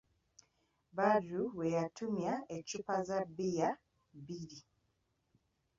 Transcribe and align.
Badru 0.95 1.41
we 1.57 1.65
yatumya 1.75 2.33
eccupa 2.57 2.95
za 3.07 3.19
bbiya 3.29 3.69
bbiri. 4.17 4.59